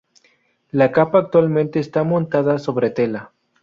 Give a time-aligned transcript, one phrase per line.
[0.71, 3.33] La capa actualmente está montada sobre tela.